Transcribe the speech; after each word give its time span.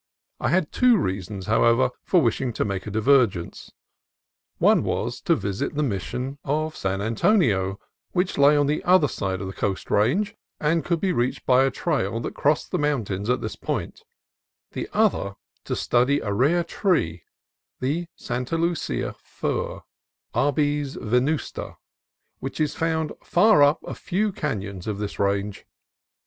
I 0.39 0.49
had 0.49 0.71
two 0.71 0.97
reasons, 0.97 1.45
however, 1.45 1.91
for 2.03 2.23
wishing 2.23 2.53
to 2.53 2.65
make 2.65 2.87
a 2.87 2.89
divergence: 2.89 3.71
one 4.57 4.81
was, 4.81 5.21
to 5.21 5.35
visit 5.35 5.75
the 5.75 5.83
Mission 5.83 6.39
of 6.43 6.71
1 6.71 6.71
68 6.71 6.81
CALIFORNIA 6.81 7.09
COAST 7.11 7.21
TRAILS 7.21 7.21
San 7.21 7.29
Antonio, 7.29 7.79
which 8.13 8.37
lay 8.39 8.57
on 8.57 8.65
the 8.65 8.83
other 8.83 9.07
side 9.07 9.41
of 9.41 9.45
the 9.45 9.53
Coast 9.53 9.91
Range 9.91 10.35
and 10.59 10.83
could 10.83 10.99
be 10.99 11.11
reached 11.11 11.45
by 11.45 11.63
a 11.65 11.69
trail 11.69 12.19
that 12.21 12.33
crossed 12.33 12.71
the 12.71 12.79
mountains 12.79 13.29
at 13.29 13.41
this 13.41 13.55
point; 13.55 14.01
the 14.71 14.89
other, 14.91 15.35
to 15.65 15.75
study 15.75 16.19
a 16.19 16.33
rare 16.33 16.63
tree, 16.63 17.23
the 17.79 18.07
Santa 18.15 18.57
Lucia 18.57 19.13
fir 19.13 19.81
(Abies 20.33 20.95
venusta), 20.95 21.77
which 22.39 22.59
is 22.59 22.73
found 22.73 23.13
far 23.23 23.61
up 23.61 23.77
a 23.83 23.93
few 23.93 24.31
canons 24.31 24.87
of 24.87 24.97
this 24.97 25.19
range. 25.19 25.67